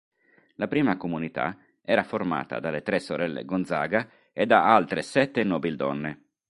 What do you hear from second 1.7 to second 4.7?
era formata dalle tre sorelle Gonzaga e da